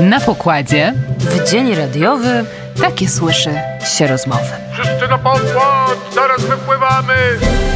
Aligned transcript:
Na 0.00 0.20
pokładzie 0.20 0.94
W 1.18 1.50
dzień 1.50 1.74
radiowy 1.74 2.44
takie 2.80 3.08
słyszy 3.08 3.50
się 3.96 4.06
rozmowy. 4.06 4.44
Wszyscy 4.72 5.08
na 5.08 5.18
pokład, 5.18 5.98
zaraz 6.14 6.44
wypływamy! 6.44 7.14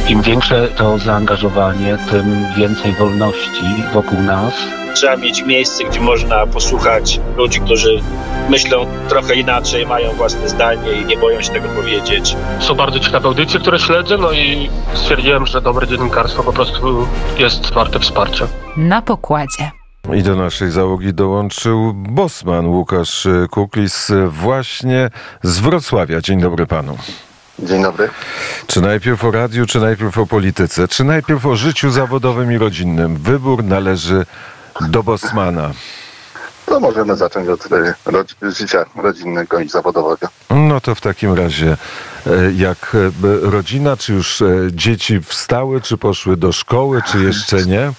Im 0.09 0.21
większe 0.21 0.67
to 0.67 0.97
zaangażowanie, 0.97 1.97
tym 2.11 2.45
więcej 2.57 2.91
wolności 2.93 3.83
wokół 3.93 4.21
nas. 4.21 4.53
Trzeba 4.95 5.17
mieć 5.17 5.45
miejsce, 5.45 5.83
gdzie 5.83 5.99
można 6.01 6.47
posłuchać 6.47 7.19
ludzi, 7.37 7.59
którzy 7.61 8.01
myślą 8.49 8.85
trochę 9.09 9.35
inaczej, 9.35 9.85
mają 9.85 10.11
własne 10.11 10.49
zdanie 10.49 10.91
i 10.91 11.05
nie 11.05 11.17
boją 11.17 11.41
się 11.41 11.51
tego 11.53 11.69
powiedzieć. 11.69 12.35
Są 12.59 12.75
bardzo 12.75 12.99
ciekawe 12.99 13.27
audycje, 13.27 13.59
które 13.59 13.79
śledzę, 13.79 14.17
no 14.17 14.31
i 14.31 14.69
stwierdziłem, 14.93 15.47
że 15.47 15.61
dobre 15.61 15.87
dziennikarstwo 15.87 16.43
po 16.43 16.53
prostu 16.53 17.07
jest 17.37 17.73
warte 17.73 17.99
wsparcia. 17.99 18.47
Na 18.77 19.01
pokładzie. 19.01 19.82
I 20.17 20.23
do 20.23 20.35
naszej 20.35 20.71
załogi 20.71 21.13
dołączył 21.13 21.93
bosman 21.93 22.67
Łukasz 22.67 23.27
Kuklis 23.51 24.11
właśnie 24.27 25.09
z 25.43 25.59
Wrocławia. 25.59 26.21
Dzień 26.21 26.41
dobry 26.41 26.65
panu. 26.65 26.97
Dzień 27.59 27.83
dobry. 27.83 28.09
Czy 28.67 28.81
najpierw 28.81 29.23
o 29.23 29.31
radiu, 29.31 29.65
czy 29.65 29.79
najpierw 29.79 30.17
o 30.17 30.25
polityce, 30.25 30.87
czy 30.87 31.03
najpierw 31.03 31.45
o 31.45 31.55
życiu 31.55 31.91
zawodowym 31.91 32.51
i 32.51 32.57
rodzinnym? 32.57 33.15
Wybór 33.17 33.63
należy 33.63 34.25
do 34.81 35.03
bosmana. 35.03 35.71
To 36.65 36.79
możemy 36.79 37.15
zacząć 37.15 37.49
od 37.49 37.65
e, 37.71 37.93
rodz- 38.05 38.51
życia 38.51 38.85
rodzinnego 38.95 39.59
i 39.59 39.69
zawodowego. 39.69 40.27
No 40.49 40.81
to 40.81 40.95
w 40.95 41.01
takim 41.01 41.33
razie, 41.33 41.77
e, 42.27 42.31
jak 42.55 42.95
e, 42.95 43.49
rodzina, 43.49 43.97
czy 43.97 44.13
już 44.13 44.41
e, 44.41 44.47
dzieci 44.71 45.21
wstały, 45.21 45.81
czy 45.81 45.97
poszły 45.97 46.37
do 46.37 46.51
szkoły, 46.51 47.01
czy 47.11 47.19
jeszcze 47.23 47.65
nie? 47.65 47.91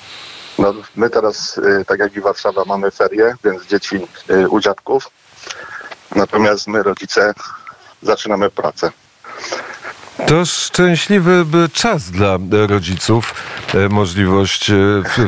No, 0.58 0.74
my 0.96 1.10
teraz, 1.10 1.58
e, 1.58 1.84
tak 1.84 1.98
jak 2.00 2.16
i 2.16 2.20
Warszawa, 2.20 2.64
mamy 2.66 2.90
ferie, 2.90 3.34
więc 3.45 3.66
dzieci 3.66 4.06
e, 4.28 4.48
u 4.48 4.60
dziadków. 4.60 5.10
Natomiast 6.16 6.66
my, 6.66 6.82
rodzice, 6.82 7.34
zaczynamy 8.02 8.51
pracę. 8.51 8.90
To 10.26 10.45
szczęśliwy 10.45 11.45
czas 11.73 12.10
dla 12.10 12.38
rodziców, 12.66 13.34
e, 13.74 13.88
możliwość 13.88 14.70
e, 14.70 14.74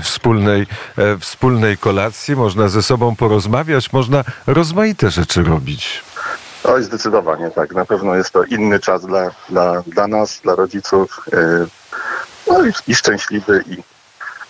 wspólnej, 0.02 0.66
e, 0.98 1.18
wspólnej 1.18 1.78
kolacji, 1.78 2.36
można 2.36 2.68
ze 2.68 2.82
sobą 2.82 3.16
porozmawiać, 3.16 3.92
można 3.92 4.24
rozmaite 4.46 5.10
rzeczy 5.10 5.42
robić. 5.42 6.04
Oj, 6.64 6.82
zdecydowanie 6.82 7.50
tak. 7.50 7.74
Na 7.74 7.84
pewno 7.84 8.14
jest 8.14 8.30
to 8.30 8.44
inny 8.44 8.80
czas 8.80 9.06
dla, 9.06 9.30
dla, 9.48 9.82
dla 9.86 10.06
nas, 10.06 10.40
dla 10.42 10.54
rodziców. 10.54 11.26
No 12.46 12.66
i, 12.66 12.72
i 12.86 12.94
szczęśliwy, 12.94 13.64
i, 13.70 13.76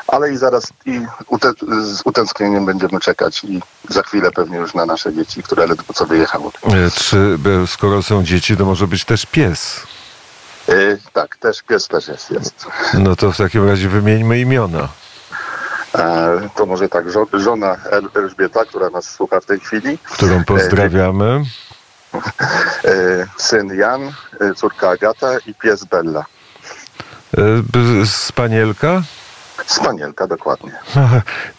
ale 0.09 0.33
i 0.33 0.37
zaraz 0.37 0.65
i 0.87 1.01
ute, 1.29 1.53
z 1.83 2.03
utęsknieniem 2.05 2.67
będziemy 2.67 3.01
czekać 3.01 3.45
i 3.45 3.61
za 3.89 4.03
chwilę 4.03 4.31
pewnie 4.31 4.57
już 4.59 4.75
na 4.75 4.87
nasze 4.87 5.15
dzieci, 5.15 5.43
które 5.43 5.67
ledwo 5.67 5.93
co 5.95 6.07
wyjechały. 6.07 6.45
E, 6.65 6.91
Czy 6.91 7.39
e, 7.63 7.67
skoro 7.67 8.03
są 8.03 8.23
dzieci, 8.25 8.57
to 8.57 8.65
może 8.65 8.87
być 8.87 9.05
też 9.05 9.27
pies? 9.27 9.81
E, 10.69 10.73
tak, 11.13 11.37
też 11.37 11.63
pies 11.63 11.89
też 11.89 12.09
jest. 12.09 12.31
jest. 12.31 12.67
No 12.95 13.17
to 13.17 13.33
w 13.33 13.37
takim 13.37 13.69
razie 13.69 13.89
wymieńmy 13.89 14.41
imiona. 14.41 14.89
E, 15.95 16.49
To 16.57 16.67
może 16.67 16.89
tak, 16.89 17.11
żo- 17.11 17.27
żona 17.41 17.77
El- 17.91 18.11
Elżbieta, 18.15 18.65
która 18.65 18.91
nas 18.91 19.11
słucha 19.11 19.41
w 19.41 19.45
tej 19.47 19.61
chwili, 19.61 19.99
Którą 19.99 20.45
pozdrawiamy. 20.45 21.43
e, 22.85 23.27
syn 23.37 23.75
Jan, 23.79 24.13
córka 24.57 24.91
Agata 24.91 25.39
i 25.47 25.55
pies 25.55 25.85
Bella. 25.85 26.25
E, 27.39 28.07
Spanielka? 28.07 29.03
Spanielka, 29.67 30.27
dokładnie. 30.27 30.73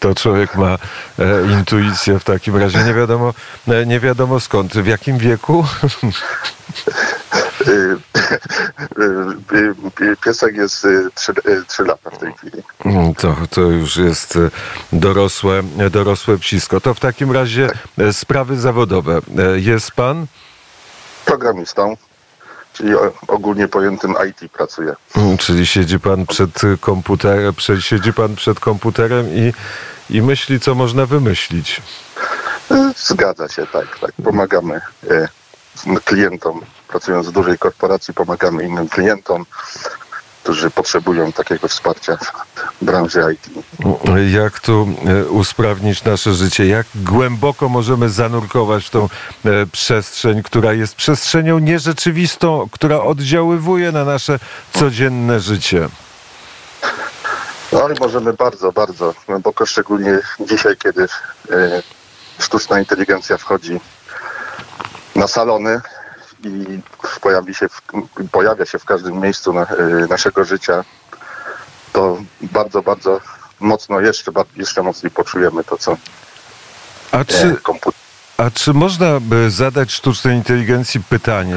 To 0.00 0.14
człowiek 0.14 0.56
ma 0.56 0.78
e, 1.18 1.52
intuicję 1.58 2.18
w 2.18 2.24
takim 2.24 2.56
razie. 2.56 2.84
Nie 2.84 2.94
wiadomo, 2.94 3.34
e, 3.68 3.86
nie 3.86 4.00
wiadomo 4.00 4.40
skąd. 4.40 4.72
W 4.72 4.86
jakim 4.86 5.18
wieku? 5.18 5.64
E, 7.66 7.70
e, 7.70 7.96
e, 10.12 10.16
Piesek 10.24 10.56
jest 10.56 10.86
3 11.68 11.84
lata 11.84 12.10
w 12.10 12.18
tej 12.18 12.32
chwili. 12.32 12.62
Mm, 12.84 13.14
To, 13.14 13.36
to 13.50 13.60
już 13.60 13.96
jest 13.96 14.36
e, 14.36 14.50
dorosłe, 14.92 15.62
e, 15.78 15.90
dorosłe 15.90 16.38
psisko. 16.38 16.80
To 16.80 16.94
w 16.94 17.00
takim 17.00 17.32
razie 17.32 17.68
e, 17.98 18.12
sprawy 18.12 18.56
zawodowe. 18.56 19.20
Jest 19.56 19.92
pan? 19.92 20.26
Programistą, 21.24 21.96
czyli 22.78 22.92
ogólnie 23.28 23.68
pojętym 23.68 24.14
IT 24.30 24.52
pracuje. 24.52 24.94
Mm, 25.16 25.36
Czyli 25.36 25.66
siedzi 25.66 26.00
pan 26.00 26.26
przed 26.26 26.60
komputerem, 26.80 27.54
siedzi 27.80 28.12
pan 28.12 28.36
przed 28.36 28.60
komputerem 28.60 29.26
i, 29.28 29.52
i 30.10 30.22
myśli, 30.22 30.60
co 30.60 30.74
można 30.74 31.06
wymyślić. 31.06 31.82
Zgadza 32.96 33.48
się, 33.48 33.66
tak, 33.66 33.98
tak. 33.98 34.12
Pomagamy 34.24 34.80
e, 35.10 35.28
klientom, 36.04 36.60
pracując 36.88 37.26
w 37.28 37.32
dużej 37.32 37.58
korporacji, 37.58 38.14
pomagamy 38.14 38.64
innym 38.64 38.88
klientom, 38.88 39.46
którzy 40.42 40.70
potrzebują 40.70 41.32
takiego 41.32 41.68
wsparcia 41.68 42.18
branży 42.82 43.20
IT. 43.34 43.50
Jak 44.32 44.60
tu 44.60 44.88
e, 45.06 45.24
usprawnić 45.24 46.04
nasze 46.04 46.34
życie? 46.34 46.66
Jak 46.66 46.86
głęboko 46.94 47.68
możemy 47.68 48.08
zanurkować 48.08 48.86
w 48.86 48.90
tą 48.90 49.04
e, 49.44 49.66
przestrzeń, 49.72 50.42
która 50.42 50.72
jest 50.72 50.94
przestrzenią 50.94 51.58
nierzeczywistą, 51.58 52.68
która 52.72 53.00
oddziaływuje 53.00 53.92
na 53.92 54.04
nasze 54.04 54.38
codzienne 54.72 55.40
życie? 55.40 55.88
No 57.72 57.88
i 57.88 58.00
możemy 58.00 58.32
bardzo, 58.32 58.72
bardzo 58.72 59.14
głęboko, 59.26 59.66
szczególnie 59.66 60.18
dzisiaj, 60.40 60.76
kiedy 60.76 61.02
e, 61.02 61.82
sztuczna 62.38 62.78
inteligencja 62.78 63.36
wchodzi 63.36 63.80
na 65.16 65.28
salony 65.28 65.80
i 66.44 66.80
pojawi 67.20 67.54
się 67.54 67.68
w, 67.68 67.82
pojawia 68.32 68.66
się 68.66 68.78
w 68.78 68.84
każdym 68.84 69.20
miejscu 69.20 69.52
na, 69.52 69.66
naszego 70.08 70.44
życia, 70.44 70.84
to 71.92 72.18
bardzo, 72.42 72.82
bardzo 72.82 73.20
mocno, 73.60 74.00
jeszcze, 74.00 74.32
jeszcze 74.56 74.82
mocniej 74.82 75.10
poczujemy 75.10 75.64
to, 75.64 75.76
co 75.76 75.96
A 77.12 77.18
e, 77.18 77.24
czy, 77.24 77.56
komputer. 77.62 78.00
a 78.36 78.50
czy 78.50 78.72
można 78.74 79.20
by 79.20 79.50
zadać 79.50 79.92
sztucznej 79.92 80.36
inteligencji 80.36 81.00
pytanie 81.00 81.56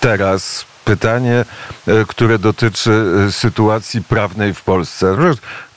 teraz? 0.00 0.64
Pytanie, 0.84 1.44
e, 1.86 2.04
które 2.08 2.38
dotyczy 2.38 3.04
e, 3.28 3.32
sytuacji 3.32 4.02
prawnej 4.02 4.54
w 4.54 4.62
Polsce. 4.62 5.16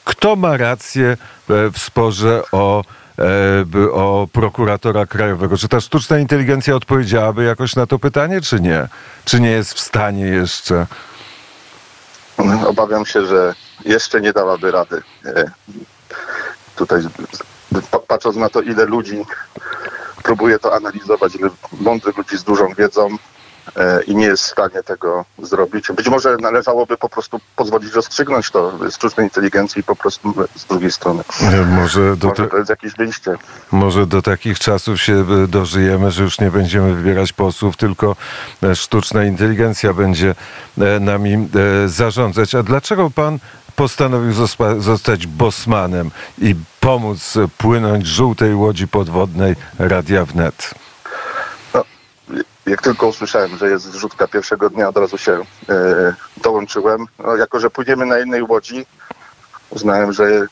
Kto 0.06 0.36
ma 0.36 0.58
rację 0.58 1.18
w 1.48 1.74
sporze 1.78 2.44
o, 2.52 2.84
o 3.94 4.28
prokuratora 4.34 5.06
krajowego? 5.06 5.58
Czy 5.58 5.68
ta 5.68 5.82
sztuczna 5.82 6.20
inteligencja 6.20 6.76
odpowiedziałaby 6.76 7.44
jakoś 7.44 7.76
na 7.76 7.86
to 7.86 8.00
pytanie, 8.00 8.42
czy 8.42 8.60
nie? 8.60 8.88
Czy 9.26 9.40
nie 9.40 9.52
jest 9.52 9.74
w 9.74 9.80
stanie 9.80 10.26
jeszcze? 10.26 10.88
Obawiam 12.68 13.06
się, 13.06 13.26
że 13.26 13.56
jeszcze 13.86 14.22
nie 14.22 14.34
dałaby 14.34 14.72
rady. 14.72 15.02
E, 15.26 15.52
Tutaj 16.76 17.02
pa- 17.92 18.00
patrząc 18.00 18.36
na 18.38 18.50
to, 18.50 18.62
ile 18.62 18.86
ludzi 18.86 19.26
próbuje 20.24 20.60
to 20.60 20.76
analizować, 20.76 21.36
ile 21.36 21.50
mądrych 21.82 22.18
ludzi 22.18 22.38
z 22.38 22.44
dużą 22.44 22.74
wiedzą 22.78 23.08
e, 23.76 24.04
i 24.04 24.16
nie 24.16 24.26
jest 24.26 24.44
w 24.44 24.48
stanie 24.52 24.84
tego 24.86 25.26
zrobić. 25.38 25.92
Być 25.92 26.10
może 26.10 26.38
należałoby 26.38 26.98
po 26.98 27.10
prostu 27.10 27.40
pozwolić 27.56 27.94
rozstrzygnąć 27.94 28.52
to 28.52 28.74
sztucznej 28.92 29.26
inteligencji 29.26 29.84
po 29.84 29.96
prostu 29.96 30.34
z 30.56 30.66
drugiej 30.66 30.92
strony. 30.92 31.24
E, 31.42 31.66
Może 31.66 32.18
do, 32.18 32.28
Może 32.28 32.48
to 32.48 32.58
jest 32.58 32.70
jakieś 32.70 32.94
wyjście. 32.96 33.36
może 33.72 34.06
do 34.08 34.22
takich 34.22 34.60
czasów 34.60 35.02
się 35.02 35.26
dożyjemy, 35.48 36.12
że 36.12 36.24
już 36.24 36.40
nie 36.40 36.52
będziemy 36.52 36.94
wybierać 36.96 37.34
posłów, 37.34 37.78
tylko 37.78 38.16
sztuczna 38.76 39.24
inteligencja 39.24 39.94
będzie 39.94 40.36
nami 41.00 41.50
zarządzać. 41.86 42.56
A 42.56 42.64
dlaczego 42.64 43.10
pan 43.12 43.40
postanowił 43.80 44.34
zostać 44.80 45.28
bosmanem 45.28 46.12
i 46.38 46.56
pomóc 46.80 47.34
płynąć 47.58 48.08
żółtej 48.08 48.56
łodzi 48.56 48.88
podwodnej 48.88 49.56
Radia 49.80 50.26
Wnet? 50.26 50.74
Jak 52.66 52.82
tylko 52.82 53.08
usłyszałem, 53.08 53.58
że 53.58 53.70
jest 53.70 53.86
zrzutka 53.86 54.28
pierwszego 54.28 54.70
dnia, 54.70 54.90
od 54.90 54.98
razu 54.98 55.18
się 55.18 55.32
e, 55.70 56.14
dołączyłem. 56.44 57.06
No, 57.20 57.36
jako, 57.36 57.60
że 57.60 57.70
płyniemy 57.70 58.06
na 58.06 58.18
jednej 58.18 58.44
łodzi, 58.44 58.86
uznałem, 59.70 60.14
że 60.14 60.48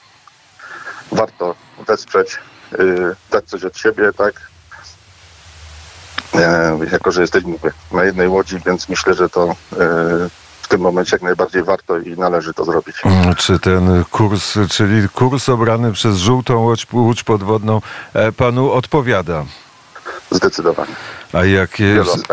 warto 1.12 1.56
wesprzeć, 1.88 2.40
e, 2.74 2.78
dać 3.32 3.46
coś 3.46 3.64
od 3.64 3.78
siebie, 3.78 4.12
tak? 4.18 4.34
E, 6.36 6.78
jako, 6.92 7.12
że 7.12 7.22
jesteśmy 7.22 7.56
na 7.92 8.04
jednej 8.04 8.28
łodzi, 8.28 8.60
więc 8.66 8.90
myślę, 8.90 9.14
że 9.14 9.30
to 9.30 9.56
w 10.68 10.70
tym 10.70 10.82
momencie 10.82 11.16
jak 11.16 11.22
najbardziej 11.22 11.64
warto 11.64 11.98
i 11.98 12.18
należy 12.18 12.54
to 12.54 12.66
zrobić. 12.66 12.96
Mm, 13.06 13.36
Czy 13.36 13.60
ten 13.60 14.04
kurs, 14.12 14.54
czyli 14.70 15.10
kurs 15.10 15.50
obrany 15.50 15.92
przez 15.92 16.18
żółtą 16.18 16.58
łódź, 16.60 16.88
łódź 16.94 17.24
podwodną 17.24 17.82
e, 18.14 18.32
panu 18.32 18.72
odpowiada? 18.72 19.46
Zdecydowanie. 20.32 20.92
A 21.34 21.46
jak 21.46 21.70
w 21.70 21.78
wielu 21.78 21.98
jest, 21.98 22.32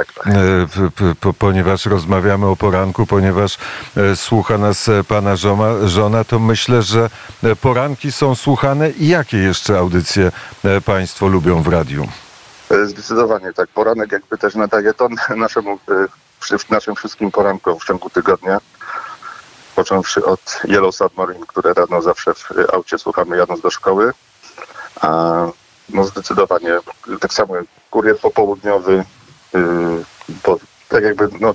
e, 1.29 1.33
ponieważ 1.39 1.87
rozmawiamy 1.87 2.47
o 2.47 2.57
poranku, 2.57 3.07
ponieważ 3.07 3.59
e, 3.97 4.17
słucha 4.17 4.59
nas 4.59 4.91
pana 5.09 5.37
żona, 5.37 5.89
żona, 5.89 6.25
to 6.25 6.39
myślę, 6.39 6.83
że 6.83 7.11
poranki 7.61 8.13
są 8.13 8.35
słuchane. 8.35 8.91
I 8.91 9.09
jakie 9.09 9.37
jeszcze 9.37 9.79
audycje 9.79 10.33
państwo 10.85 11.29
lubią 11.29 11.63
w 11.63 11.69
radiu? 11.69 12.09
Zdecydowanie 12.87 13.53
tak. 13.53 13.69
Poranek 13.69 14.13
jakby 14.13 14.39
też 14.39 14.55
nadaje 14.55 14.95
ton 14.95 15.15
naszemu, 15.37 15.79
przy- 16.45 16.57
naszym 16.71 16.95
wszystkim 16.95 17.31
porankom 17.31 17.79
w 17.81 17.85
ciągu 17.85 18.11
tygodnia. 18.11 18.61
Począwszy 19.77 20.25
od 20.25 20.61
Yellow 20.65 20.95
Submarine, 20.95 21.47
które 21.47 21.75
rano 21.75 22.03
zawsze 22.03 22.35
w 22.35 22.51
e, 22.51 22.75
aucie 22.75 22.99
słuchamy 22.99 23.37
jadąc 23.37 23.61
do 23.61 23.71
szkoły. 23.71 24.13
A 25.01 25.09
no 25.89 26.05
zdecydowanie 26.05 26.79
tak 27.21 27.33
samo 27.33 27.55
kurier 27.91 28.19
popołudniowy, 28.19 29.05
e, 29.55 29.59
bo 30.45 30.59
tak 30.89 31.05
jakby 31.05 31.29
no, 31.41 31.55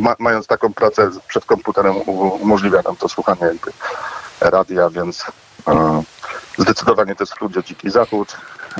ma, 0.00 0.16
mając 0.18 0.46
taką 0.46 0.74
pracę 0.74 1.10
przed 1.28 1.44
komputerem 1.44 1.96
umożliwia 2.40 2.82
nam 2.82 2.96
to 2.96 3.08
słuchanie 3.08 3.46
jakby 3.46 3.72
radia, 4.40 4.90
więc 4.90 5.24
zdecydowanie 6.58 7.14
to 7.14 7.22
jest 7.22 7.40
Ludzie 7.40 7.64
Dziki 7.64 7.90
Zachód. 7.90 8.36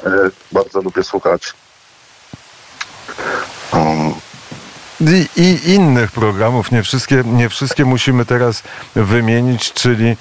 E, 0.06 0.10
bardzo 0.52 0.80
lubię 0.80 1.02
słuchać. 1.02 1.54
I, 5.00 5.28
I 5.36 5.74
innych 5.74 6.12
programów, 6.12 6.72
nie 6.72 6.82
wszystkie, 6.82 7.22
nie 7.26 7.48
wszystkie 7.48 7.84
musimy 7.84 8.26
teraz 8.26 8.62
wymienić, 8.94 9.72
czyli 9.72 10.06
e, 10.06 10.16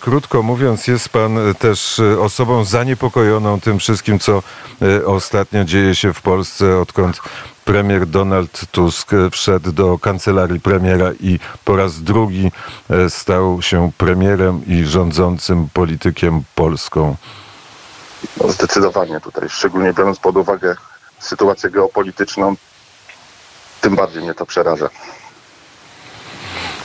krótko 0.00 0.42
mówiąc, 0.42 0.86
jest 0.86 1.08
pan 1.08 1.38
też 1.58 1.98
e, 1.98 2.20
osobą 2.20 2.64
zaniepokojoną 2.64 3.60
tym 3.60 3.78
wszystkim, 3.78 4.18
co 4.18 4.42
e, 4.82 5.06
ostatnio 5.06 5.64
dzieje 5.64 5.94
się 5.94 6.12
w 6.12 6.22
Polsce, 6.22 6.78
odkąd 6.80 7.20
premier 7.64 8.06
Donald 8.06 8.66
Tusk 8.70 9.12
e, 9.12 9.30
wszedł 9.30 9.72
do 9.72 9.98
kancelarii 9.98 10.60
premiera 10.60 11.12
i 11.20 11.38
po 11.64 11.76
raz 11.76 12.02
drugi 12.02 12.52
e, 12.90 13.10
stał 13.10 13.62
się 13.62 13.92
premierem 13.98 14.66
i 14.66 14.84
rządzącym 14.84 15.68
politykiem 15.72 16.42
Polską. 16.54 17.16
no 18.40 18.48
zdecydowanie 18.52 19.20
tutaj, 19.20 19.48
szczególnie 19.48 19.92
biorąc 19.92 20.18
pod 20.18 20.36
uwagę 20.36 20.76
sytuację 21.18 21.70
geopolityczną, 21.70 22.56
tym 23.84 23.96
bardziej 23.96 24.22
mnie 24.22 24.34
to 24.34 24.46
przeraża. 24.46 24.90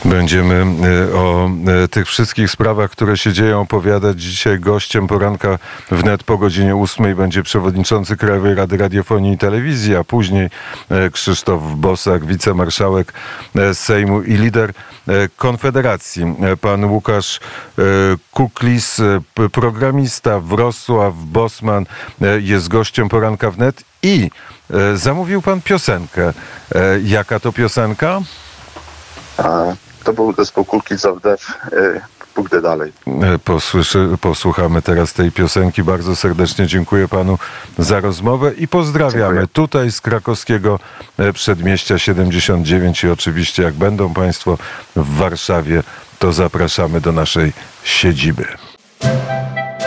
Będziemy 0.04 0.66
e, 1.10 1.14
o 1.14 1.50
e, 1.84 1.88
tych 1.88 2.06
wszystkich 2.06 2.50
sprawach, 2.50 2.90
które 2.90 3.16
się 3.16 3.32
dzieją, 3.32 3.60
opowiadać 3.60 4.22
dzisiaj 4.22 4.60
gościem 4.60 5.06
poranka 5.06 5.58
wnet 5.90 6.24
po 6.24 6.38
godzinie 6.38 6.76
8 6.76 7.16
będzie 7.16 7.42
przewodniczący 7.42 8.16
Krajowej 8.16 8.54
Rady 8.54 8.76
Radiofonii 8.76 9.32
i 9.32 9.38
Telewizji, 9.38 9.96
a 9.96 10.04
później 10.04 10.50
e, 10.90 11.10
Krzysztof 11.10 11.62
Bosak, 11.76 12.24
wicemarszałek 12.24 13.12
Sejmu 13.72 14.22
i 14.22 14.32
lider 14.32 14.72
Konfederacji. 15.36 16.34
Pan 16.60 16.84
Łukasz 16.84 17.40
Kuklis, 18.30 19.00
programista 19.52 20.40
Wrocław 20.40 21.14
Bosman 21.14 21.86
jest 22.40 22.68
gościem 22.68 23.08
poranka 23.08 23.50
wnet 23.50 23.84
i 24.02 24.30
zamówił 24.94 25.42
pan 25.42 25.60
piosenkę. 25.60 26.32
Jaka 27.02 27.40
to 27.40 27.52
piosenka? 27.52 28.20
To 30.04 30.12
był 30.12 30.32
zespół 30.32 30.64
Kulki 30.64 30.96
Zawdew, 30.96 31.52
e, 31.72 32.00
pójdę 32.34 32.62
dalej. 32.62 32.92
E, 33.22 33.38
Posłyszy, 33.38 34.08
posłuchamy 34.20 34.82
teraz 34.82 35.12
tej 35.12 35.32
piosenki. 35.32 35.82
Bardzo 35.82 36.16
serdecznie 36.16 36.66
dziękuję 36.66 37.08
panu 37.08 37.38
za 37.78 38.00
rozmowę 38.00 38.52
i 38.54 38.68
pozdrawiamy 38.68 39.34
Dziękuję. 39.34 39.46
tutaj 39.52 39.92
z 39.92 40.00
krakowskiego 40.00 40.78
e, 41.18 41.32
przedmieścia 41.32 41.98
79 41.98 43.04
i 43.04 43.08
oczywiście 43.10 43.62
jak 43.62 43.74
będą 43.74 44.14
państwo 44.14 44.58
w 44.96 45.16
Warszawie, 45.16 45.82
to 46.18 46.32
zapraszamy 46.32 47.00
do 47.00 47.12
naszej 47.12 47.52
siedziby. 47.84 48.44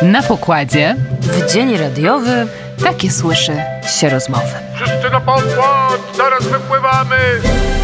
Na 0.01 0.24
pokładzie 0.24 0.95
w 1.21 1.51
dzień 1.51 1.77
radiowy 1.77 2.48
takie 2.84 3.12
słyszy 3.12 3.58
się 4.00 4.10
rozmowy. 4.10 4.48
Wszyscy 4.76 5.10
na 5.12 5.20
pokład, 5.20 6.02
zaraz 6.18 6.48
wypływamy! 6.48 7.16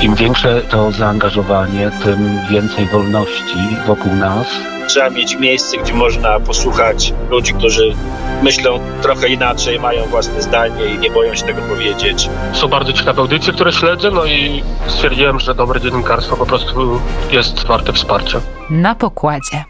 Im 0.01 0.15
większe 0.15 0.61
to 0.61 0.91
zaangażowanie, 0.91 1.91
tym 2.03 2.39
więcej 2.49 2.85
wolności 2.85 3.77
wokół 3.87 4.13
nas. 4.15 4.47
Trzeba 4.87 5.09
mieć 5.09 5.35
miejsce, 5.35 5.77
gdzie 5.77 5.93
można 5.93 6.39
posłuchać 6.39 7.13
ludzi, 7.29 7.53
którzy 7.53 7.95
myślą 8.43 8.79
trochę 9.01 9.29
inaczej, 9.29 9.79
mają 9.79 10.05
własne 10.05 10.41
zdanie 10.41 10.85
i 10.85 10.99
nie 10.99 11.11
boją 11.11 11.35
się 11.35 11.45
tego 11.45 11.61
powiedzieć. 11.61 12.29
Są 12.53 12.67
bardzo 12.67 12.93
ciekawe 12.93 13.21
audycje, 13.21 13.53
które 13.53 13.71
śledzę, 13.73 14.11
no 14.11 14.25
i 14.25 14.63
stwierdziłem, 14.87 15.39
że 15.39 15.55
dobre 15.55 15.81
dziennikarstwo 15.81 16.37
po 16.37 16.45
prostu 16.45 17.01
jest 17.31 17.65
warte 17.67 17.93
wsparcia. 17.93 18.41
Na 18.69 18.95
pokładzie. 18.95 19.63